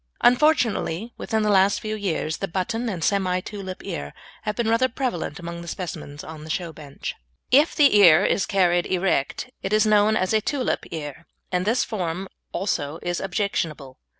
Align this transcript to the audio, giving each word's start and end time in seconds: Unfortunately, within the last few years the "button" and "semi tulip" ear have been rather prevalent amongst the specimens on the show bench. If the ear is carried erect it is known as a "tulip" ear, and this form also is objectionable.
Unfortunately, 0.21 1.13
within 1.19 1.43
the 1.43 1.51
last 1.51 1.79
few 1.79 1.93
years 1.95 2.37
the 2.37 2.47
"button" 2.47 2.89
and 2.89 3.03
"semi 3.03 3.39
tulip" 3.39 3.83
ear 3.85 4.15
have 4.41 4.55
been 4.55 4.67
rather 4.67 4.89
prevalent 4.89 5.37
amongst 5.37 5.61
the 5.61 5.67
specimens 5.67 6.23
on 6.23 6.43
the 6.43 6.49
show 6.49 6.73
bench. 6.73 7.13
If 7.51 7.75
the 7.75 7.95
ear 7.97 8.25
is 8.25 8.47
carried 8.47 8.87
erect 8.87 9.51
it 9.61 9.71
is 9.71 9.85
known 9.85 10.15
as 10.17 10.33
a 10.33 10.41
"tulip" 10.41 10.87
ear, 10.89 11.27
and 11.51 11.65
this 11.67 11.83
form 11.83 12.27
also 12.51 12.97
is 13.03 13.19
objectionable. 13.19 13.99